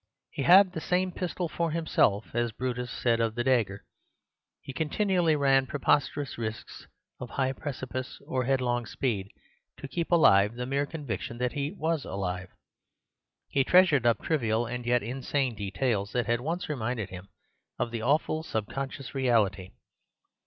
He 0.31 0.41
had 0.41 0.71
the 0.71 0.81
same 0.81 1.11
pistol 1.11 1.47
for 1.47 1.69
himself, 1.69 2.33
as 2.33 2.51
Brutus 2.51 2.89
said 2.89 3.19
of 3.19 3.35
the 3.35 3.43
dagger. 3.43 3.85
He 4.59 4.73
continually 4.73 5.35
ran 5.35 5.67
preposterous 5.67 6.39
risks 6.39 6.87
of 7.19 7.29
high 7.29 7.51
precipice 7.53 8.19
or 8.25 8.45
headlong 8.45 8.87
speed 8.87 9.29
to 9.77 9.87
keep 9.87 10.11
alive 10.11 10.55
the 10.55 10.65
mere 10.65 10.87
conviction 10.87 11.37
that 11.37 11.51
he 11.51 11.71
was 11.71 12.03
alive. 12.03 12.49
He 13.47 13.63
treasured 13.63 14.07
up 14.07 14.23
trivial 14.23 14.65
and 14.65 14.87
yet 14.87 15.03
insane 15.03 15.53
details 15.53 16.13
that 16.13 16.25
had 16.25 16.41
once 16.41 16.67
reminded 16.67 17.11
him 17.11 17.29
of 17.77 17.91
the 17.91 18.01
awful 18.01 18.41
subconscious 18.41 19.13
reality. 19.13 19.69